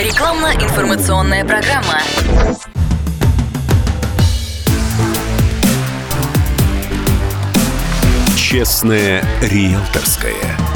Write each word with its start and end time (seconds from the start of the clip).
Рекламно-информационная 0.00 1.44
программа. 1.44 2.00
Честное 8.34 9.22
риэлторское. 9.42 10.69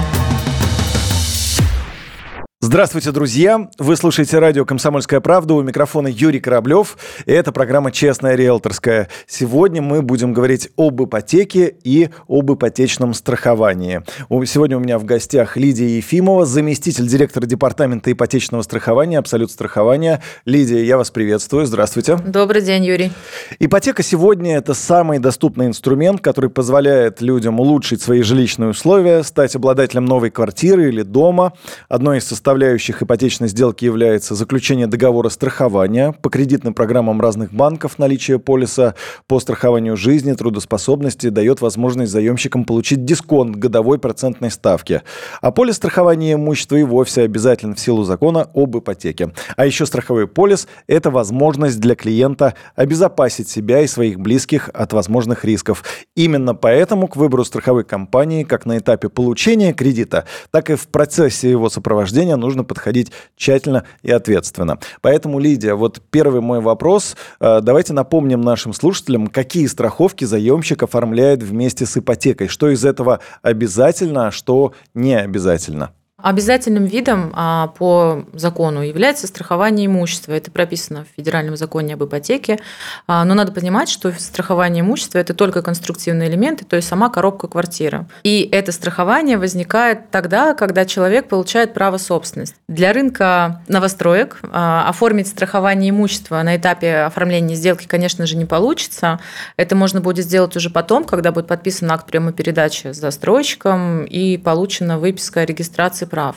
Здравствуйте, 2.74 3.12
друзья! 3.12 3.68
Вы 3.78 3.94
слушаете 3.94 4.40
радио 4.40 4.64
«Комсомольская 4.64 5.20
правда». 5.20 5.54
У 5.54 5.62
микрофона 5.62 6.08
Юрий 6.08 6.40
Кораблев. 6.40 6.98
И 7.24 7.30
это 7.30 7.52
программа 7.52 7.92
«Честная 7.92 8.34
риэлторская». 8.34 9.08
Сегодня 9.28 9.80
мы 9.80 10.02
будем 10.02 10.32
говорить 10.32 10.70
об 10.76 11.00
ипотеке 11.00 11.72
и 11.84 12.08
об 12.26 12.52
ипотечном 12.52 13.14
страховании. 13.14 14.02
Сегодня 14.46 14.76
у 14.76 14.80
меня 14.80 14.98
в 14.98 15.04
гостях 15.04 15.56
Лидия 15.56 15.98
Ефимова, 15.98 16.46
заместитель 16.46 17.06
директора 17.06 17.46
департамента 17.46 18.10
ипотечного 18.10 18.62
страхования 18.62 19.18
«Абсолют 19.18 19.52
страхования». 19.52 20.20
Лидия, 20.44 20.84
я 20.84 20.96
вас 20.96 21.12
приветствую. 21.12 21.66
Здравствуйте. 21.66 22.16
Добрый 22.16 22.60
день, 22.60 22.84
Юрий. 22.84 23.12
Ипотека 23.60 24.02
сегодня– 24.02 24.56
это 24.58 24.74
самый 24.74 25.20
доступный 25.20 25.68
инструмент, 25.68 26.22
который 26.22 26.50
позволяет 26.50 27.20
людям 27.20 27.60
улучшить 27.60 28.02
свои 28.02 28.22
жилищные 28.22 28.70
условия, 28.70 29.22
стать 29.22 29.54
обладателем 29.54 30.06
новой 30.06 30.32
квартиры 30.32 30.88
или 30.88 31.02
дома. 31.02 31.52
Одной 31.88 32.18
из 32.18 32.26
составляющих 32.26 32.63
составляющих 32.64 33.02
ипотечной 33.02 33.48
сделки 33.48 33.84
является 33.84 34.34
заключение 34.34 34.86
договора 34.86 35.28
страхования 35.28 36.12
по 36.22 36.30
кредитным 36.30 36.72
программам 36.72 37.20
разных 37.20 37.52
банков. 37.52 37.98
Наличие 37.98 38.38
полиса 38.38 38.94
по 39.26 39.38
страхованию 39.38 39.98
жизни, 39.98 40.32
трудоспособности 40.32 41.28
дает 41.28 41.60
возможность 41.60 42.10
заемщикам 42.10 42.64
получить 42.64 43.04
дисконт 43.04 43.56
годовой 43.56 43.98
процентной 43.98 44.50
ставки. 44.50 45.02
А 45.42 45.50
полис 45.50 45.76
страхования 45.76 46.32
имущества 46.34 46.76
и 46.76 46.84
вовсе 46.84 47.22
обязателен 47.22 47.74
в 47.74 47.80
силу 47.80 48.02
закона 48.04 48.48
об 48.54 48.78
ипотеке. 48.78 49.34
А 49.56 49.66
еще 49.66 49.84
страховой 49.84 50.26
полис– 50.26 50.66
это 50.86 51.10
возможность 51.10 51.78
для 51.80 51.94
клиента 51.94 52.54
обезопасить 52.76 53.50
себя 53.50 53.82
и 53.82 53.86
своих 53.86 54.18
близких 54.18 54.70
от 54.72 54.94
возможных 54.94 55.44
рисков. 55.44 55.84
Именно 56.16 56.54
поэтому 56.54 57.08
к 57.08 57.16
выбору 57.16 57.44
страховой 57.44 57.84
компании 57.84 58.42
как 58.42 58.64
на 58.64 58.78
этапе 58.78 59.10
получения 59.10 59.74
кредита, 59.74 60.24
так 60.50 60.70
и 60.70 60.76
в 60.76 60.88
процессе 60.88 61.50
его 61.50 61.68
сопровождения 61.68 62.36
нужно 62.44 62.64
подходить 62.64 63.10
тщательно 63.36 63.84
и 64.02 64.10
ответственно. 64.10 64.78
Поэтому, 65.00 65.38
Лидия, 65.38 65.74
вот 65.74 66.00
первый 66.10 66.40
мой 66.40 66.60
вопрос. 66.60 67.16
Э, 67.40 67.60
давайте 67.62 67.92
напомним 67.92 68.40
нашим 68.40 68.72
слушателям, 68.72 69.26
какие 69.26 69.66
страховки 69.66 70.24
заемщик 70.24 70.82
оформляет 70.82 71.42
вместе 71.42 71.86
с 71.86 71.96
ипотекой. 71.96 72.48
Что 72.48 72.70
из 72.70 72.84
этого 72.84 73.20
обязательно, 73.42 74.28
а 74.28 74.30
что 74.30 74.72
не 74.94 75.14
обязательно? 75.18 75.92
Обязательным 76.24 76.86
видом 76.86 77.32
а, 77.34 77.66
по 77.76 78.24
закону 78.32 78.80
является 78.80 79.26
страхование 79.26 79.84
имущества. 79.84 80.32
Это 80.32 80.50
прописано 80.50 81.04
в 81.04 81.16
Федеральном 81.18 81.54
законе 81.54 81.92
об 81.92 82.04
ипотеке. 82.04 82.58
А, 83.06 83.26
но 83.26 83.34
надо 83.34 83.52
понимать, 83.52 83.90
что 83.90 84.10
страхование 84.12 84.80
имущества– 84.80 85.18
это 85.20 85.34
только 85.34 85.60
конструктивные 85.60 86.30
элементы, 86.30 86.64
то 86.64 86.76
есть 86.76 86.88
сама 86.88 87.10
коробка 87.10 87.46
квартиры. 87.46 88.06
И 88.22 88.48
это 88.50 88.72
страхование 88.72 89.36
возникает 89.36 90.10
тогда, 90.10 90.54
когда 90.54 90.86
человек 90.86 91.28
получает 91.28 91.74
право 91.74 91.98
собственности. 91.98 92.56
Для 92.68 92.94
рынка 92.94 93.60
новостроек 93.68 94.38
а, 94.44 94.88
оформить 94.88 95.28
страхование 95.28 95.90
имущества 95.90 96.42
на 96.42 96.56
этапе 96.56 97.00
оформления 97.00 97.54
сделки, 97.54 97.86
конечно 97.86 98.24
же, 98.24 98.38
не 98.38 98.46
получится. 98.46 99.20
Это 99.58 99.76
можно 99.76 100.00
будет 100.00 100.24
сделать 100.24 100.56
уже 100.56 100.70
потом, 100.70 101.04
когда 101.04 101.32
будет 101.32 101.48
подписан 101.48 101.90
акт 101.90 102.06
прямой 102.06 102.32
передачи 102.32 102.94
с 102.94 102.96
застройщиком 102.96 104.06
и 104.06 104.38
получена 104.38 104.98
выписка 104.98 105.40
о 105.40 105.44
регистрации 105.44 106.06
прав. 106.14 106.36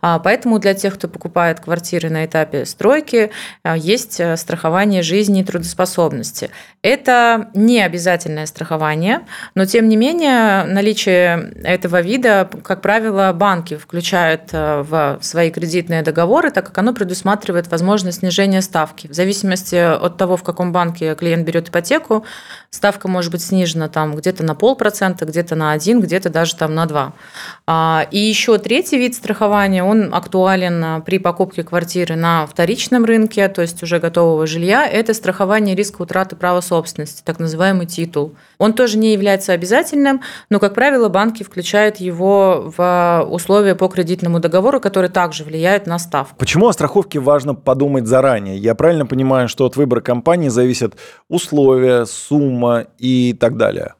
А, 0.00 0.18
поэтому 0.20 0.58
для 0.58 0.72
тех, 0.72 0.94
кто 0.94 1.06
покупает 1.06 1.60
квартиры 1.60 2.08
на 2.08 2.24
этапе 2.24 2.64
стройки, 2.64 3.30
а, 3.62 3.76
есть 3.76 4.20
э, 4.20 4.38
страхование 4.38 5.02
жизни 5.02 5.42
и 5.42 5.44
трудоспособности. 5.44 6.48
Это 6.80 7.50
не 7.52 7.82
обязательное 7.82 8.46
страхование, 8.46 9.20
но 9.54 9.66
тем 9.66 9.90
не 9.90 9.96
менее 9.96 10.64
наличие 10.64 11.52
этого 11.62 12.00
вида, 12.00 12.48
как 12.62 12.80
правило, 12.80 13.34
банки 13.34 13.76
включают 13.76 14.44
э, 14.52 14.82
в 14.88 15.18
свои 15.20 15.50
кредитные 15.50 16.00
договоры, 16.00 16.50
так 16.50 16.64
как 16.64 16.78
оно 16.78 16.94
предусматривает 16.94 17.70
возможность 17.70 18.20
снижения 18.20 18.62
ставки. 18.62 19.08
В 19.08 19.12
зависимости 19.12 19.74
от 19.74 20.16
того, 20.16 20.38
в 20.38 20.42
каком 20.42 20.72
банке 20.72 21.14
клиент 21.16 21.46
берет 21.46 21.68
ипотеку, 21.68 22.24
ставка 22.70 23.08
может 23.08 23.30
быть 23.30 23.42
снижена 23.42 23.88
там 23.88 24.16
где-то 24.16 24.42
на 24.42 24.54
полпроцента, 24.54 25.26
где-то 25.26 25.54
на 25.54 25.72
один, 25.72 26.00
где-то 26.00 26.30
даже 26.30 26.56
там 26.56 26.74
на 26.74 26.86
два. 26.86 27.12
А, 27.66 28.06
и 28.10 28.18
еще 28.18 28.56
третий 28.58 28.96
вид 28.98 29.07
страхования, 29.14 29.84
он 29.84 30.14
актуален 30.14 30.84
а, 30.84 31.00
при 31.00 31.18
покупке 31.18 31.62
квартиры 31.62 32.16
на 32.16 32.46
вторичном 32.46 33.04
рынке, 33.04 33.48
то 33.48 33.62
есть 33.62 33.82
уже 33.82 33.98
готового 33.98 34.46
жилья. 34.46 34.86
Это 34.86 35.14
страхование 35.14 35.74
риска 35.74 36.02
утраты 36.02 36.36
права 36.36 36.60
собственности, 36.60 37.22
так 37.24 37.38
называемый 37.38 37.86
титул. 37.86 38.34
Он 38.58 38.72
тоже 38.72 38.98
не 38.98 39.12
является 39.12 39.52
обязательным, 39.52 40.22
но, 40.50 40.58
как 40.58 40.74
правило, 40.74 41.08
банки 41.08 41.42
включают 41.42 41.96
его 41.96 42.72
в 42.76 43.26
условия 43.30 43.74
по 43.74 43.88
кредитному 43.88 44.40
договору, 44.40 44.80
которые 44.80 45.10
также 45.10 45.44
влияют 45.44 45.86
на 45.86 45.98
ставку. 45.98 46.36
Почему 46.38 46.68
о 46.68 46.72
страховке 46.72 47.20
важно 47.20 47.54
подумать 47.54 48.06
заранее? 48.06 48.58
Я 48.58 48.74
правильно 48.74 49.06
понимаю, 49.06 49.48
что 49.48 49.66
от 49.66 49.76
выбора 49.76 50.00
компании 50.00 50.48
зависят 50.48 50.94
условия, 51.28 52.06
сумма 52.06 52.86
и 52.98 53.36
так 53.38 53.56
далее? 53.56 53.94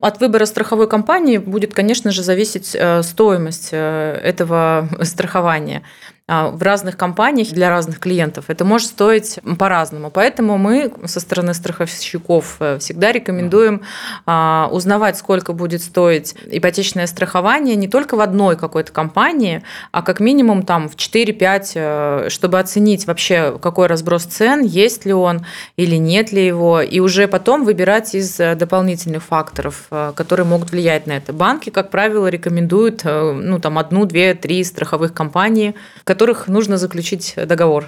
От 0.00 0.20
выбора 0.20 0.46
страховой 0.46 0.88
компании 0.88 1.38
будет, 1.38 1.74
конечно 1.74 2.12
же, 2.12 2.22
зависеть 2.22 2.76
э, 2.78 3.02
стоимость 3.02 3.70
э, 3.72 4.20
этого 4.22 4.88
страхования. 5.02 5.82
А, 6.30 6.50
в 6.50 6.62
разных 6.62 6.98
компаниях 6.98 7.48
для 7.48 7.70
разных 7.70 7.98
клиентов 8.00 8.44
это 8.48 8.62
может 8.66 8.88
стоить 8.88 9.40
по-разному. 9.58 10.10
Поэтому 10.10 10.58
мы 10.58 10.92
со 11.06 11.20
стороны 11.20 11.54
страховщиков 11.54 12.56
э, 12.60 12.78
всегда 12.78 13.12
рекомендуем 13.12 13.80
а, 14.26 14.68
узнавать, 14.70 15.16
сколько 15.16 15.54
будет 15.54 15.82
стоить 15.82 16.34
ипотечное 16.50 17.06
страхование 17.06 17.76
не 17.76 17.88
только 17.88 18.14
в 18.14 18.20
одной 18.20 18.58
какой-то 18.58 18.92
компании, 18.92 19.62
а 19.90 20.02
как 20.02 20.20
минимум 20.20 20.64
там 20.64 20.90
в 20.90 20.96
4-5, 20.96 21.70
э, 21.74 22.28
чтобы 22.28 22.58
оценить 22.58 23.06
вообще, 23.06 23.58
какой 23.58 23.86
разброс 23.86 24.24
цен, 24.24 24.60
есть 24.60 25.06
ли 25.06 25.14
он 25.14 25.46
или 25.76 25.96
нет 25.96 26.30
ли 26.30 26.44
его, 26.44 26.82
и 26.82 27.00
уже 27.00 27.26
потом 27.26 27.64
выбирать 27.64 28.14
из 28.14 28.38
э, 28.38 28.54
дополнительных 28.54 29.22
факторов, 29.22 29.88
которые 30.14 30.44
могут 30.44 30.72
влиять 30.72 31.06
на 31.06 31.12
это. 31.12 31.32
Банки, 31.32 31.70
как 31.70 31.90
правило, 31.90 32.26
рекомендуют 32.26 33.02
ну, 33.04 33.58
там, 33.60 33.78
одну, 33.78 34.04
две, 34.04 34.34
три 34.34 34.62
страховых 34.62 35.14
компании, 35.14 35.74
которых 36.18 36.48
нужно 36.48 36.78
заключить 36.78 37.34
договор. 37.46 37.84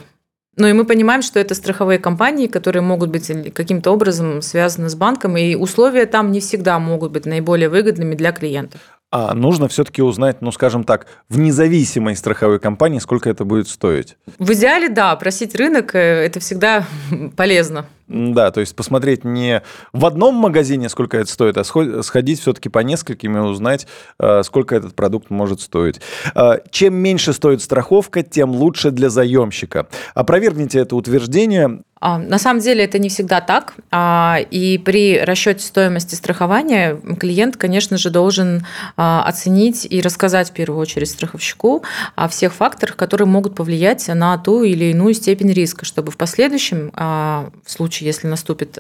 Ну 0.57 0.69
и 0.69 0.73
мы 0.73 0.85
понимаем, 0.85 1.21
что 1.21 1.41
это 1.41 1.57
страховые 1.57 1.99
компании, 1.99 2.47
которые 2.47 2.81
могут 2.81 3.11
быть 3.11 3.27
каким-то 3.53 3.91
образом 3.91 4.41
связаны 4.41 4.89
с 4.89 4.95
банком, 4.95 5.37
и 5.37 5.57
условия 5.57 6.07
там 6.07 6.31
не 6.31 6.39
всегда 6.39 6.79
могут 6.79 7.11
быть 7.11 7.27
наиболее 7.27 7.69
выгодными 7.69 8.15
для 8.15 8.31
клиентов. 8.31 8.81
А 9.11 9.35
нужно 9.35 9.67
все-таки 9.67 10.01
узнать, 10.01 10.43
ну, 10.43 10.53
скажем 10.53 10.85
так, 10.85 11.09
в 11.29 11.41
независимой 11.41 12.15
страховой 12.15 12.61
компании, 12.61 13.01
сколько 13.01 13.29
это 13.29 13.45
будет 13.45 13.67
стоить. 13.67 14.17
В 14.39 14.53
идеале, 14.53 14.89
да, 14.89 15.17
просить 15.17 15.57
рынок 15.57 15.97
э,– 15.97 15.99
это 16.27 16.39
всегда 16.39 16.87
полезно. 17.37 17.87
Да, 18.11 18.51
то 18.51 18.59
есть 18.59 18.75
посмотреть 18.75 19.23
не 19.23 19.63
в 19.93 20.05
одном 20.05 20.35
магазине, 20.35 20.89
сколько 20.89 21.17
это 21.17 21.31
стоит, 21.31 21.57
а 21.57 21.63
сходить 22.03 22.41
все-таки 22.41 22.69
по 22.69 22.81
нескольким 22.81 23.37
и 23.37 23.41
узнать, 23.41 23.87
э, 24.19 24.43
сколько 24.43 24.75
этот 24.75 24.97
продукт 24.97 25.31
может 25.31 25.61
стоить. 25.61 26.01
Э, 26.35 26.59
чем 26.73 26.95
меньше 26.95 27.33
стоит 27.33 27.63
страховка, 27.63 28.25
тем 28.25 28.51
лучше 28.51 28.91
для 28.91 29.11
заемщика. 29.11 29.87
Опровергните 30.15 30.81
это 30.81 30.97
утверждение. 30.97 31.83
А, 32.01 32.17
на 32.19 32.39
самом 32.39 32.61
деле 32.61 32.85
это 32.85 32.99
не 32.99 33.11
всегда 33.11 33.41
так. 33.41 33.75
А, 33.91 34.39
и 34.51 34.79
при 34.79 35.21
расчете 35.21 35.65
стоимости 35.65 36.15
страхования 36.15 36.99
клиент, 37.19 37.59
конечно 37.59 37.99
же, 37.99 38.09
должен 38.11 38.67
а, 38.97 39.23
оценить 39.25 39.87
и 39.89 40.01
рассказать 40.01 40.49
в 40.49 40.53
первую 40.53 40.81
очередь 40.81 41.11
страховщику 41.11 41.85
о 42.17 42.29
всех 42.29 42.55
факторах, 42.55 42.97
которые 42.97 43.29
могут 43.29 43.55
повлиять 43.55 44.09
на 44.09 44.37
ту 44.39 44.63
или 44.63 44.87
иную 44.87 45.13
степень 45.13 45.53
риска, 45.53 45.85
чтобы 45.85 46.11
в 46.11 46.17
последующем, 46.17 46.91
в 46.95 47.51
случае, 47.67 48.00
если 48.03 48.27
наступит 48.27 48.79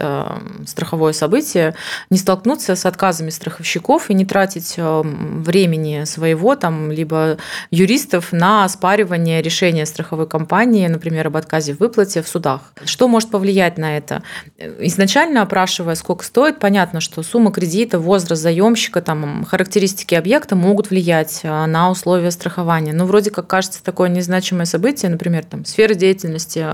страховое 0.66 1.12
событие, 1.12 1.74
не 2.10 2.18
столкнуться 2.18 2.76
с 2.76 2.86
отказами 2.86 3.30
страховщиков 3.30 4.10
и 4.10 4.14
не 4.14 4.24
тратить 4.24 4.74
времени 4.76 6.04
своего, 6.04 6.56
там, 6.56 6.90
либо 6.90 7.38
юристов 7.70 8.32
на 8.32 8.64
оспаривание 8.64 9.42
решения 9.42 9.86
страховой 9.86 10.26
компании, 10.26 10.86
например, 10.86 11.26
об 11.26 11.36
отказе 11.36 11.74
в 11.74 11.80
выплате 11.80 12.22
в 12.22 12.28
судах. 12.28 12.72
Что 12.84 13.08
может 13.08 13.30
повлиять 13.30 13.78
на 13.78 13.96
это? 13.96 14.22
Изначально 14.58 15.42
опрашивая, 15.42 15.94
сколько 15.94 16.24
стоит, 16.24 16.58
понятно, 16.58 17.00
что 17.00 17.22
сумма 17.22 17.52
кредита, 17.52 17.98
возраст 17.98 18.42
заемщика, 18.42 19.00
там, 19.02 19.44
характеристики 19.44 20.14
объекта 20.14 20.56
могут 20.56 20.90
влиять 20.90 21.40
а, 21.44 21.66
на 21.66 21.90
условия 21.90 22.30
страхования. 22.30 22.92
Но 22.92 23.06
вроде 23.06 23.30
как 23.30 23.46
кажется 23.46 23.82
такое 23.82 24.08
незначимое 24.08 24.66
событие, 24.66 25.10
например, 25.10 25.44
там, 25.44 25.64
сфера 25.64 25.94
деятельности 25.94 26.66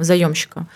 заемщика. 0.00 0.66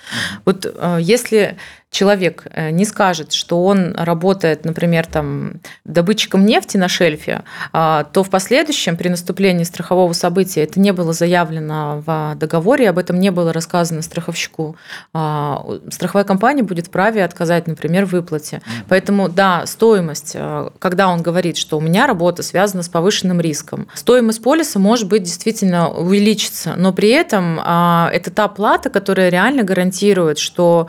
Вот 0.45 0.67
если 1.05 1.57
человек 1.95 2.47
э, 2.51 2.71
не 2.71 2.85
скажет, 2.85 3.33
что 3.33 3.65
он 3.65 3.95
работает, 3.95 4.65
например, 4.65 5.07
там, 5.07 5.61
добытчиком 5.85 6.45
нефти 6.45 6.77
на 6.77 6.89
шельфе, 6.89 7.45
а, 7.73 8.05
то 8.05 8.25
в 8.25 8.31
последующем 8.31 8.97
при 8.97 9.09
наступлении 9.09 9.63
страхового 9.63 10.13
события 10.13 10.65
это 10.65 10.81
не 10.81 10.93
было 10.93 11.13
заявлено 11.13 12.03
в 12.05 12.35
договоре, 12.35 12.91
об 12.91 12.99
этом 12.99 13.21
не 13.21 13.31
было 13.31 13.53
рассказано 13.53 14.03
страховщику. 14.03 14.77
А, 15.13 15.65
страховая 15.89 16.25
компания 16.25 16.65
будет 16.65 16.89
вправе 16.89 17.25
отказать, 17.25 17.69
например, 17.69 18.07
в 18.07 18.13
выплате. 18.13 18.61
Поэтому, 18.89 19.29
да, 19.29 19.65
стоимость, 19.67 20.33
э, 20.35 20.71
когда 20.81 21.09
он 21.09 21.23
говорит, 21.23 21.57
что 21.57 21.79
у 21.79 21.81
меня 21.81 22.09
работа 22.09 22.43
связана 22.43 22.83
с 22.83 22.89
повышенным 22.89 23.41
риском, 23.41 23.87
стоимость 23.95 24.43
полиса 24.43 24.81
может 24.81 25.07
быть 25.07 25.23
действительно 25.23 25.89
увеличится, 25.91 26.75
но 26.77 26.93
при 26.93 27.11
этом 27.11 27.61
а, 27.63 28.11
это 28.13 28.33
та 28.33 28.49
плата, 28.49 28.91
которая 28.91 29.29
реально 29.29 29.63
гарантирует, 29.63 30.39
что 30.39 30.89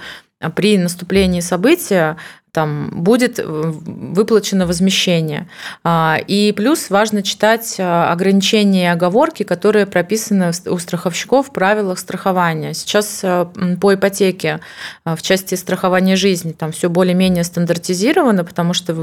при 0.50 0.78
наступлении 0.78 1.42
события 1.42 2.18
там 2.56 2.90
будет 2.90 3.38
э, 3.38 3.44
выплачено 3.46 4.66
возмещение. 4.66 5.50
А, 5.84 6.18
и 6.26 6.54
плюс 6.54 6.90
важно 6.90 7.22
читать 7.22 7.76
а, 7.80 8.14
ограничения 8.14 8.86
и 8.86 8.88
оговорки, 8.88 9.44
которые 9.44 9.86
прописаны 9.86 10.54
у 10.68 10.78
страховщиков 10.78 11.50
в 11.50 11.52
правилах 11.52 12.00
страхования. 12.00 12.74
Сейчас 12.74 13.20
э, 13.24 13.46
по 13.82 13.94
ипотеке 13.94 14.62
в 15.04 15.22
части 15.22 15.56
страхования 15.56 16.16
жизни 16.16 16.54
там 16.54 16.72
все 16.72 16.90
более-менее 16.90 17.44
стандартизировано, 17.44 18.46
потому 18.46 18.74
что 18.74 18.94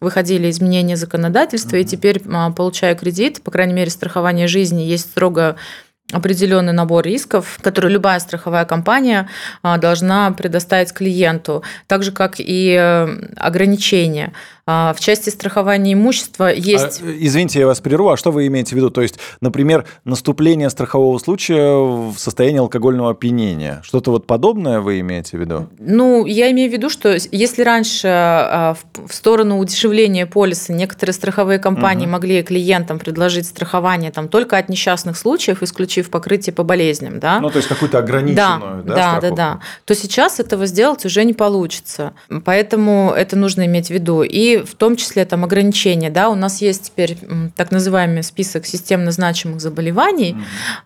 выходили 0.00 0.48
изменения 0.48 0.96
законодательства, 0.96 1.76
mm-hmm. 1.76 1.82
и 1.82 1.84
теперь, 1.84 2.20
получая 2.56 2.94
кредит, 2.94 3.42
по 3.42 3.50
крайней 3.50 3.74
мере, 3.74 3.90
страхование 3.90 4.48
жизни 4.48 4.82
есть 4.82 5.10
строго 5.10 5.56
определенный 6.12 6.72
набор 6.72 7.04
рисков, 7.04 7.58
который 7.60 7.90
любая 7.90 8.20
страховая 8.20 8.64
компания 8.64 9.28
а, 9.62 9.76
должна 9.76 10.30
предоставить 10.30 10.92
клиенту, 10.92 11.64
так 11.88 12.02
же 12.02 12.12
как 12.12 12.36
и 12.38 12.76
э, 12.78 13.08
ограничения. 13.36 14.32
А, 14.68 14.92
в 14.94 15.00
части 15.00 15.30
страхования 15.30 15.92
имущества 15.92 16.52
есть... 16.52 17.00
А, 17.00 17.06
извините, 17.06 17.60
я 17.60 17.66
вас 17.66 17.80
прерву. 17.80 18.10
А 18.10 18.16
что 18.16 18.32
вы 18.32 18.48
имеете 18.48 18.74
в 18.74 18.76
виду? 18.76 18.90
То 18.90 19.00
есть, 19.00 19.16
например, 19.40 19.86
наступление 20.04 20.70
страхового 20.70 21.18
случая 21.18 21.76
в 21.76 22.16
состоянии 22.18 22.58
алкогольного 22.58 23.10
опьянения. 23.10 23.80
Что-то 23.84 24.10
вот 24.10 24.26
подобное 24.26 24.80
вы 24.80 24.98
имеете 25.00 25.36
в 25.36 25.40
виду? 25.40 25.68
Ну, 25.78 26.26
я 26.26 26.50
имею 26.50 26.68
в 26.68 26.72
виду, 26.72 26.90
что 26.90 27.16
если 27.30 27.62
раньше 27.62 28.08
а, 28.08 28.76
в 28.94 29.14
сторону 29.14 29.58
удешевления 29.58 30.26
полиса 30.26 30.72
некоторые 30.72 31.14
страховые 31.14 31.60
компании 31.60 32.06
угу. 32.06 32.14
могли 32.14 32.42
клиентам 32.42 32.98
предложить 32.98 33.46
страхование 33.46 34.10
там, 34.10 34.28
только 34.28 34.58
от 34.58 34.68
несчастных 34.68 35.16
случаев, 35.16 35.62
исключив 35.62 36.10
покрытие 36.10 36.52
по 36.52 36.64
болезням, 36.64 37.20
да? 37.20 37.38
Ну, 37.38 37.50
то 37.50 37.58
есть 37.58 37.68
какую-то 37.68 37.98
ограниченную, 37.98 38.82
да, 38.82 38.94
да, 38.94 38.94
да, 38.94 39.20
да, 39.20 39.30
да. 39.30 39.60
То 39.84 39.94
сейчас 39.94 40.40
этого 40.40 40.66
сделать 40.66 41.04
уже 41.04 41.22
не 41.22 41.34
получится. 41.34 42.14
Поэтому 42.44 43.12
это 43.16 43.36
нужно 43.36 43.64
иметь 43.66 43.86
в 43.86 43.90
виду. 43.90 44.24
И 44.24 44.55
в 44.64 44.74
том 44.74 44.96
числе 44.96 45.24
там 45.24 45.44
ограничения. 45.44 46.10
Да, 46.10 46.28
у 46.28 46.34
нас 46.34 46.60
есть 46.60 46.84
теперь 46.84 47.18
так 47.56 47.70
называемый 47.70 48.22
список 48.22 48.66
системно 48.66 49.10
значимых 49.10 49.60
заболеваний, 49.60 50.36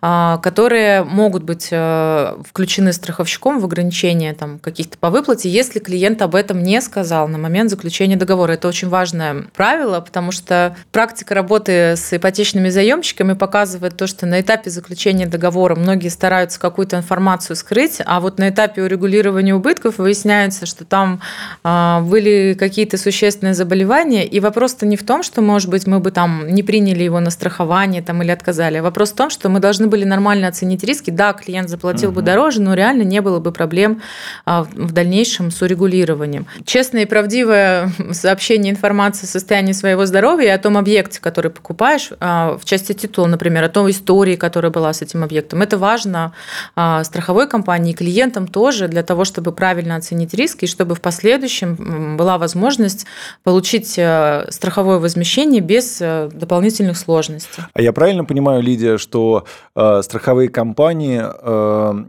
mm-hmm. 0.02 0.40
которые 0.40 1.04
могут 1.04 1.42
быть 1.42 1.68
э, 1.70 2.34
включены 2.48 2.92
страховщиком 2.92 3.60
в 3.60 3.64
ограничения 3.64 4.34
там, 4.34 4.58
каких-то 4.58 4.98
по 4.98 5.10
выплате, 5.10 5.48
если 5.48 5.78
клиент 5.78 6.22
об 6.22 6.34
этом 6.34 6.62
не 6.62 6.80
сказал 6.80 7.28
на 7.28 7.38
момент 7.38 7.70
заключения 7.70 8.16
договора. 8.16 8.52
Это 8.52 8.68
очень 8.68 8.88
важное 8.88 9.44
правило, 9.54 10.00
потому 10.00 10.32
что 10.32 10.76
практика 10.92 11.34
работы 11.34 11.96
с 11.96 12.12
ипотечными 12.12 12.68
заемщиками 12.68 13.34
показывает 13.34 13.96
то, 13.96 14.06
что 14.06 14.26
на 14.26 14.40
этапе 14.40 14.70
заключения 14.70 15.26
договора 15.26 15.74
многие 15.74 16.08
стараются 16.08 16.60
какую-то 16.60 16.96
информацию 16.96 17.56
скрыть, 17.56 18.00
а 18.04 18.20
вот 18.20 18.38
на 18.38 18.48
этапе 18.48 18.82
урегулирования 18.82 19.54
убытков 19.54 19.98
выясняется, 19.98 20.66
что 20.66 20.84
там 20.84 21.20
а, 21.62 22.00
были 22.00 22.56
какие-то 22.58 22.98
существенные 22.98 23.54
заболевание. 23.60 24.26
И 24.26 24.40
вопрос-то 24.40 24.86
не 24.86 24.96
в 24.96 25.04
том, 25.04 25.22
что, 25.22 25.42
может 25.42 25.68
быть, 25.68 25.86
мы 25.86 26.00
бы 26.00 26.10
там 26.10 26.48
не 26.48 26.62
приняли 26.62 27.04
его 27.04 27.20
на 27.20 27.30
страхование 27.30 28.00
там, 28.00 28.22
или 28.22 28.30
отказали. 28.30 28.80
Вопрос 28.80 29.12
в 29.12 29.16
том, 29.16 29.28
что 29.28 29.50
мы 29.50 29.60
должны 29.60 29.86
были 29.86 30.04
нормально 30.04 30.48
оценить 30.48 30.82
риски. 30.82 31.10
Да, 31.10 31.34
клиент 31.34 31.68
заплатил 31.68 32.08
угу. 32.08 32.16
бы 32.16 32.22
дороже, 32.22 32.62
но 32.62 32.72
реально 32.72 33.02
не 33.02 33.20
было 33.20 33.38
бы 33.38 33.52
проблем 33.52 34.00
а, 34.46 34.62
в 34.62 34.92
дальнейшем 34.92 35.50
с 35.50 35.60
урегулированием. 35.60 36.46
Честное 36.64 37.02
и 37.02 37.04
правдивое 37.04 37.92
сообщение 38.12 38.72
информации 38.72 39.26
о 39.26 39.28
состоянии 39.28 39.72
своего 39.72 40.06
здоровья 40.06 40.46
и 40.46 40.50
о 40.50 40.58
том 40.58 40.78
объекте, 40.78 41.20
который 41.20 41.50
покупаешь, 41.50 42.10
а, 42.18 42.56
в 42.56 42.64
части 42.64 42.94
титула, 42.94 43.26
например, 43.26 43.64
о 43.64 43.68
той 43.68 43.90
истории, 43.90 44.36
которая 44.36 44.72
была 44.72 44.92
с 44.94 45.02
этим 45.02 45.22
объектом. 45.22 45.60
Это 45.60 45.76
важно 45.76 46.32
а, 46.76 47.04
страховой 47.04 47.46
компании 47.46 47.92
и 47.92 47.94
клиентам 47.94 48.46
тоже 48.46 48.88
для 48.88 49.02
того, 49.02 49.26
чтобы 49.26 49.52
правильно 49.52 49.96
оценить 49.96 50.32
риски 50.32 50.64
и 50.64 50.68
чтобы 50.68 50.94
в 50.94 51.02
последующем 51.02 52.16
была 52.16 52.38
возможность 52.38 53.06
получить 53.42 53.49
э, 53.98 54.46
страховое 54.50 54.98
возмещение 54.98 55.60
без 55.60 56.00
э, 56.00 56.28
дополнительных 56.32 56.96
сложностей. 56.96 57.62
А 57.72 57.82
я 57.82 57.92
правильно 57.92 58.24
понимаю, 58.24 58.62
Лидия, 58.62 58.98
что 58.98 59.44
э, 59.74 60.02
страховые 60.02 60.48
компании 60.48 61.22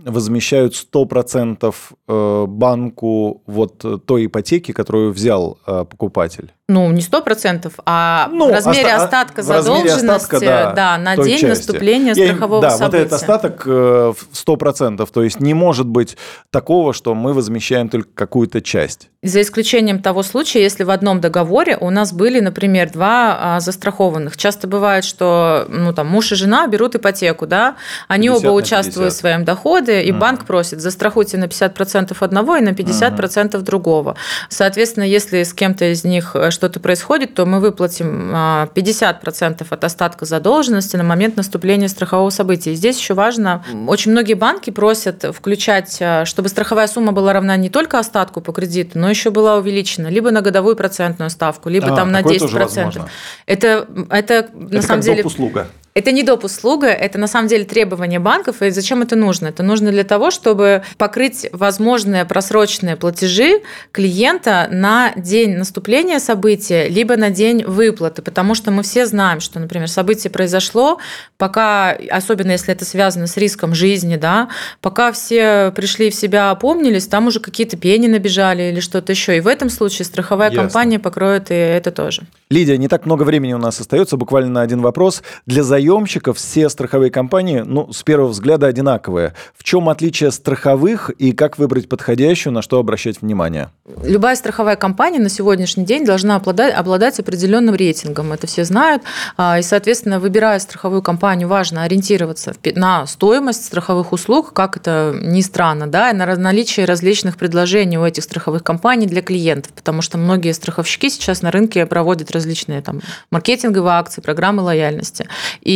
возмещают 0.09 0.73
100% 0.73 1.73
э, 2.07 2.45
банку 2.47 3.43
вот 3.45 4.05
той 4.05 4.25
ипотеки, 4.25 4.71
которую 4.71 5.11
взял 5.11 5.57
покупатель? 5.65 6.51
Ну, 6.71 6.91
не 6.91 7.01
сто 7.01 7.21
процентов, 7.21 7.73
а 7.85 8.29
ну, 8.31 8.49
в 8.49 8.51
размере 8.51 8.93
оста- 8.93 9.03
остатка 9.03 9.41
задолженности 9.41 10.05
остатка, 10.05 10.39
да, 10.39 10.73
да, 10.73 10.97
на 10.97 11.17
день 11.17 11.39
части. 11.39 11.45
наступления 11.45 12.13
Я, 12.13 12.27
страхового 12.27 12.61
да, 12.61 12.69
события. 12.71 12.85
вот 12.85 12.95
этот 12.95 13.13
остаток 13.13 13.65
в 13.65 14.15
сто 14.31 14.55
процентов, 14.55 15.11
то 15.11 15.23
есть 15.23 15.39
не 15.39 15.53
может 15.53 15.87
быть 15.87 16.17
такого, 16.49 16.93
что 16.93 17.13
мы 17.13 17.33
возмещаем 17.33 17.89
только 17.89 18.09
какую-то 18.13 18.61
часть. 18.61 19.09
За 19.23 19.41
исключением 19.41 20.01
того 20.01 20.23
случая, 20.23 20.63
если 20.63 20.83
в 20.83 20.89
одном 20.89 21.21
договоре 21.21 21.77
у 21.77 21.91
нас 21.91 22.11
были, 22.11 22.39
например, 22.39 22.89
два 22.91 23.37
а, 23.39 23.59
застрахованных. 23.59 24.35
Часто 24.35 24.67
бывает, 24.67 25.03
что 25.03 25.67
ну, 25.69 25.93
там, 25.93 26.07
муж 26.07 26.31
и 26.31 26.35
жена 26.35 26.65
берут 26.65 26.95
ипотеку, 26.95 27.45
да, 27.45 27.75
они 28.07 28.31
оба 28.31 28.49
участвуют 28.49 29.13
в 29.13 29.15
своем 29.15 29.45
доходе, 29.45 30.01
и 30.01 30.11
uh 30.11 30.17
банк 30.17 30.45
просит, 30.45 30.81
застрахуйте 30.81 31.37
на 31.37 31.45
50% 31.45 32.15
одного 32.19 32.55
и 32.55 32.61
на 32.61 32.69
50% 32.69 33.51
uh 33.51 33.61
другого. 33.61 34.15
Соответственно, 34.49 35.03
если 35.03 35.43
с 35.43 35.53
кем-то 35.53 35.91
из 35.91 36.03
них 36.03 36.35
э, 36.35 36.49
что-то 36.61 36.79
происходит, 36.79 37.33
то 37.33 37.47
мы 37.47 37.59
выплатим 37.59 38.29
50% 38.35 39.65
а, 39.67 39.73
от 39.73 39.83
остатка 39.83 40.25
задолженности 40.25 40.95
на 40.95 41.03
момент 41.03 41.35
наступления 41.35 41.87
страхового 41.87 42.29
события. 42.29 42.73
И 42.73 42.75
здесь 42.75 42.99
еще 42.99 43.15
важно, 43.15 43.65
очень 43.87 44.11
многие 44.11 44.35
банки 44.35 44.69
просят 44.69 45.25
включать, 45.35 45.97
а, 45.99 46.23
чтобы 46.25 46.49
страховая 46.49 46.85
сумма 46.85 47.13
была 47.13 47.33
равна 47.33 47.57
не 47.57 47.71
только 47.71 47.97
остатку 47.97 48.41
по 48.41 48.53
кредиту, 48.53 48.99
но 48.99 49.09
еще 49.09 49.31
была 49.31 49.55
увеличена 49.55 50.09
либо 50.09 50.29
на 50.29 50.41
годовую 50.41 50.75
процентную 50.75 51.31
ставку, 51.31 51.67
либо 51.67 51.93
а, 51.93 51.95
там 51.95 52.11
на 52.11 52.21
10%. 52.21 53.09
Это, 53.47 53.87
это, 54.11 54.33
это 54.33 54.51
на 54.53 54.81
самом 54.83 55.01
деле... 55.01 55.23
услуга. 55.23 55.67
Это 55.93 56.11
не 56.11 56.23
доп. 56.23 56.45
услуга, 56.45 56.87
это 56.87 57.19
на 57.19 57.27
самом 57.27 57.47
деле 57.47 57.65
требование 57.65 58.19
банков. 58.19 58.61
И 58.61 58.69
зачем 58.71 59.01
это 59.01 59.15
нужно? 59.15 59.47
Это 59.47 59.61
нужно 59.61 59.91
для 59.91 60.03
того, 60.03 60.31
чтобы 60.31 60.83
покрыть 60.97 61.47
возможные 61.51 62.25
просроченные 62.25 62.95
платежи 62.95 63.61
клиента 63.91 64.67
на 64.71 65.13
день 65.15 65.57
наступления 65.57 66.19
события, 66.19 66.87
либо 66.87 67.17
на 67.17 67.29
день 67.29 67.63
выплаты. 67.65 68.21
Потому 68.21 68.55
что 68.55 68.71
мы 68.71 68.83
все 68.83 69.05
знаем, 69.05 69.39
что, 69.39 69.59
например, 69.59 69.89
событие 69.89 70.31
произошло, 70.31 70.99
пока, 71.37 71.97
особенно 72.09 72.51
если 72.51 72.73
это 72.73 72.85
связано 72.85 73.27
с 73.27 73.37
риском 73.37 73.75
жизни, 73.75 74.15
да, 74.15 74.49
пока 74.79 75.11
все 75.11 75.71
пришли 75.75 76.09
в 76.09 76.15
себя, 76.15 76.51
опомнились, 76.51 77.07
там 77.07 77.27
уже 77.27 77.39
какие-то 77.39 77.77
пени 77.77 78.07
набежали 78.07 78.63
или 78.63 78.79
что-то 78.79 79.11
еще. 79.11 79.37
И 79.37 79.41
в 79.41 79.47
этом 79.47 79.69
случае 79.69 80.05
страховая 80.05 80.49
Ясно. 80.49 80.63
компания 80.63 80.99
покроет 80.99 81.51
и 81.51 81.53
это 81.53 81.91
тоже. 81.91 82.23
Лидия, 82.49 82.77
не 82.77 82.87
так 82.87 83.05
много 83.05 83.23
времени 83.23 83.53
у 83.53 83.57
нас 83.57 83.79
остается, 83.79 84.17
буквально 84.17 84.51
на 84.51 84.61
один 84.61 84.81
вопрос. 84.81 85.23
Для 85.45 85.63
заемщиков 85.81 86.37
все 86.37 86.69
страховые 86.69 87.11
компании, 87.11 87.63
ну, 87.65 87.91
с 87.91 88.03
первого 88.03 88.29
взгляда 88.29 88.67
одинаковые. 88.67 89.33
В 89.57 89.63
чем 89.63 89.89
отличие 89.89 90.31
страховых 90.31 91.09
и 91.09 91.31
как 91.31 91.57
выбрать 91.57 91.89
подходящую, 91.89 92.53
на 92.53 92.61
что 92.61 92.77
обращать 92.77 93.21
внимание? 93.21 93.69
Любая 94.03 94.35
страховая 94.35 94.75
компания 94.75 95.19
на 95.19 95.29
сегодняшний 95.29 95.85
день 95.85 96.05
должна 96.05 96.35
обладать, 96.35 96.73
обладать 96.73 97.19
определенным 97.19 97.75
рейтингом. 97.75 98.31
Это 98.31 98.47
все 98.47 98.63
знают. 98.63 99.01
А, 99.37 99.57
и, 99.59 99.63
соответственно, 99.63 100.19
выбирая 100.19 100.59
страховую 100.59 101.01
компанию, 101.01 101.47
важно 101.47 101.83
ориентироваться 101.83 102.53
на 102.75 103.07
стоимость 103.07 103.65
страховых 103.65 104.13
услуг, 104.13 104.53
как 104.53 104.77
это 104.77 105.15
ни 105.19 105.41
странно, 105.41 105.87
да, 105.87 106.11
и 106.11 106.13
на 106.13 106.35
наличие 106.35 106.85
различных 106.85 107.37
предложений 107.37 107.97
у 107.97 108.05
этих 108.05 108.23
страховых 108.23 108.63
компаний 108.63 109.07
для 109.07 109.21
клиентов, 109.21 109.73
потому 109.73 110.01
что 110.01 110.17
многие 110.17 110.53
страховщики 110.53 111.09
сейчас 111.09 111.41
на 111.41 111.51
рынке 111.51 111.85
проводят 111.85 112.31
различные 112.31 112.81
там 112.81 113.01
маркетинговые 113.31 113.93
акции, 113.93 114.21
программы 114.21 114.61
лояльности. 114.61 115.27
И 115.61 115.70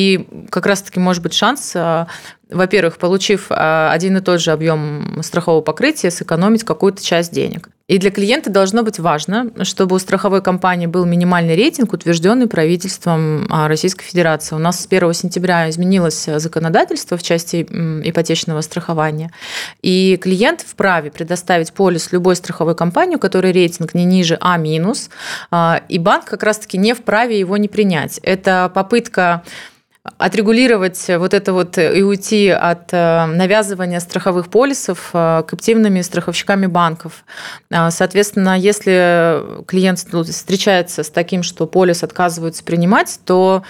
как 0.50 0.66
раз-таки 0.66 1.00
может 1.00 1.24
быть 1.24 1.34
шанс 1.34 1.74
а, 1.76 2.08
во-первых, 2.50 2.98
получив 2.98 3.48
а, 3.50 3.92
один 3.92 4.18
и 4.18 4.22
тот 4.22 4.40
же 4.40 4.52
объем 4.52 5.20
страхового 5.24 5.62
покрытия, 5.62 6.12
сэкономить 6.12 6.64
какую-то 6.64 7.04
часть 7.04 7.32
денег. 7.32 7.70
И 7.88 8.00
для 8.00 8.10
клиента 8.10 8.50
должно 8.50 8.82
быть 8.82 8.98
важно, 8.98 9.52
чтобы 9.64 9.96
у 9.96 10.00
страховой 10.00 10.42
компании 10.42 10.88
был 10.88 11.06
минимальный 11.06 11.56
рейтинг, 11.56 11.94
утвержденный 11.94 12.48
правительством 12.48 13.48
а, 13.50 13.68
Российской 13.68 14.06
Федерации. 14.06 14.56
У 14.56 14.60
нас 14.60 14.80
с 14.80 14.88
1 14.88 15.14
сентября 15.14 15.70
изменилось 15.70 16.28
законодательство 16.38 17.18
в 17.18 17.24
части 17.24 17.64
ипотечного 17.64 18.62
страхования, 18.62 19.32
и 19.82 20.18
клиент 20.22 20.62
вправе 20.62 21.12
предоставить 21.12 21.74
полис 21.74 22.12
любой 22.12 22.36
страховой 22.36 22.76
компании, 22.76 23.16
у 23.16 23.20
которой 23.20 23.52
рейтинг 23.52 23.94
не 23.94 24.06
ниже 24.06 24.38
а, 24.42 25.82
и 25.90 26.00
банк 26.00 26.26
как 26.26 26.44
раз-таки 26.44 26.78
не 26.78 26.94
вправе 26.94 27.40
его 27.40 27.58
не 27.58 27.68
принять. 27.68 28.20
Это 28.24 28.72
попытка 28.74 29.44
отрегулировать 30.18 31.06
вот 31.08 31.34
это 31.34 31.54
вот 31.54 31.78
и 31.78 32.04
уйти 32.04 32.50
от 32.50 32.94
э, 32.94 33.26
навязывания 33.26 34.00
страховых 34.00 34.50
полисов 34.50 35.10
э, 35.14 35.44
каптивными 35.48 36.02
страховщиками 36.02 36.68
банков. 36.68 37.26
А, 37.72 37.90
соответственно, 37.92 38.58
если 38.58 39.64
клиент 39.66 40.00
встречается 40.00 41.04
с 41.04 41.10
таким, 41.10 41.44
что 41.44 41.66
полис 41.66 42.04
отказываются 42.04 42.64
принимать, 42.64 43.20
то 43.26 43.64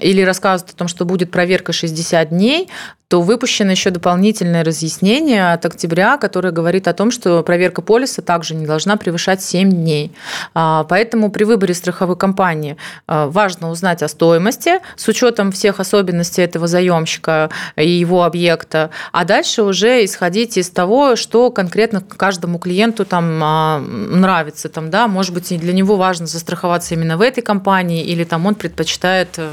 или 0.00 0.20
рассказывают 0.22 0.74
о 0.74 0.76
том, 0.76 0.88
что 0.88 1.04
будет 1.04 1.30
проверка 1.30 1.72
60 1.72 2.28
дней, 2.28 2.68
то 3.08 3.22
выпущено 3.22 3.70
еще 3.70 3.90
дополнительное 3.90 4.62
разъяснение 4.62 5.52
от 5.54 5.64
октября, 5.64 6.18
которое 6.18 6.50
говорит 6.50 6.86
о 6.88 6.92
том, 6.92 7.10
что 7.10 7.42
проверка 7.42 7.80
полиса 7.80 8.20
также 8.20 8.54
не 8.54 8.66
должна 8.66 8.98
превышать 8.98 9.42
7 9.42 9.70
дней. 9.70 10.12
А, 10.54 10.84
поэтому 10.84 11.30
при 11.30 11.44
выборе 11.44 11.72
страховой 11.72 12.16
компании 12.16 12.76
а, 13.06 13.26
важно 13.28 13.70
узнать 13.70 14.02
о 14.02 14.08
стоимости 14.08 14.80
с 14.96 15.08
учетом 15.08 15.52
всех 15.52 15.80
особенностей 15.80 16.42
этого 16.42 16.66
заемщика 16.66 17.48
и 17.76 17.88
его 17.88 18.24
объекта, 18.24 18.90
а 19.10 19.24
дальше 19.24 19.62
уже 19.62 20.04
исходить 20.04 20.58
из 20.58 20.68
того, 20.68 21.16
что 21.16 21.50
конкретно 21.50 22.02
каждому 22.02 22.58
клиенту 22.58 23.06
там 23.06 23.40
а, 23.42 23.78
нравится. 23.78 24.68
Там, 24.68 24.90
да, 24.90 25.08
может 25.08 25.32
быть, 25.32 25.58
для 25.58 25.72
него 25.72 25.96
важно 25.96 26.26
застраховаться 26.26 26.92
именно 26.92 27.16
в 27.16 27.22
этой 27.22 27.40
компании, 27.40 28.04
или 28.04 28.24
там 28.24 28.44
он 28.44 28.54
предпочитает, 28.54 29.30
э, 29.38 29.48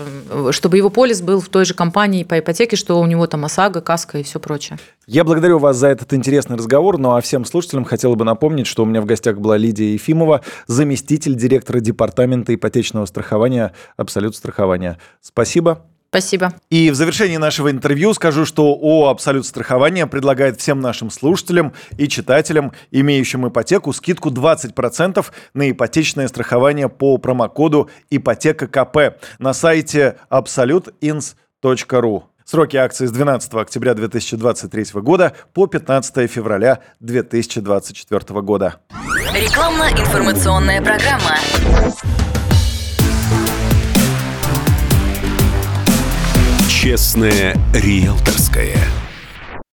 чтобы 0.52 0.78
его 0.78 0.90
полис 0.90 1.22
был 1.22 1.40
в 1.40 1.50
той 1.50 1.66
же 1.66 1.74
компании 1.74 2.24
по 2.24 2.40
ипотеке, 2.40 2.76
что 2.76 3.00
у 3.00 3.06
него 3.06 3.28
там 3.28 3.46
ОСАГО, 3.46 3.82
КАСКО 3.82 4.20
и 4.20 4.24
все 4.24 4.40
прочее. 4.40 4.80
Я 5.08 5.24
благодарю 5.24 5.60
вас 5.60 5.78
за 5.78 5.88
этот 5.88 6.14
интересный 6.14 6.58
разговор, 6.58 6.98
ну 6.98 7.16
а 7.16 7.22
всем 7.22 7.46
слушателям 7.46 7.86
хотел 7.86 8.16
бы 8.16 8.26
напомнить, 8.26 8.68
что 8.68 8.84
у 8.84 8.86
меня 8.86 9.02
в 9.02 9.06
гостях 9.06 9.38
была 9.38 9.58
Лидия 9.58 9.94
Ефимова, 9.94 10.42
заместитель 10.68 11.36
директора 11.36 11.80
департамента 11.80 12.54
ипотечного 12.54 13.06
страхования 13.06 13.74
«Абсолют 13.98 14.36
страхования». 14.36 14.98
Спасибо. 15.22 15.86
Спасибо. 16.16 16.54
И 16.70 16.92
в 16.92 16.96
завершении 16.96 17.36
нашего 17.36 17.70
интервью 17.70 18.14
скажу, 18.14 18.46
что 18.46 18.68
ООО 18.68 19.10
«Абсолют 19.10 19.46
страхования» 19.46 20.08
предлагает 20.08 20.62
всем 20.62 20.80
нашим 20.80 21.10
слушателям 21.10 21.74
и 21.98 22.08
читателям, 22.08 22.72
имеющим 22.90 23.50
ипотеку, 23.50 23.92
скидку 23.92 24.30
20% 24.30 25.26
на 25.54 25.70
ипотечное 25.70 26.30
страхование 26.30 26.88
по 26.88 27.18
промокоду 27.18 27.90
«Ипотека 28.10 28.68
КП» 28.68 29.22
на 29.40 29.54
сайте 29.54 30.16
absolutins.ru. 30.30 32.24
Сроки 32.46 32.78
акции 32.78 33.08
с 33.08 33.12
12 33.12 33.54
октября 33.56 33.94
2023 33.94 35.02
года 35.02 35.34
по 35.54 35.68
15 35.68 36.32
февраля 36.32 36.80
2024 37.02 38.42
года. 38.42 38.76
Рекламно-информационная 39.34 40.82
программа. 40.82 41.36
Честное 46.86 47.58
риэлторское. 47.74 48.78